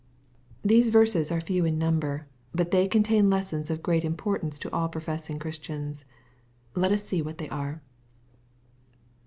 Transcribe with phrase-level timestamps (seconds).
[0.63, 4.89] These verses are few in number, but they contain lessons of great importance to all
[4.89, 6.05] professing Christians.
[6.73, 7.83] Let us see what they are.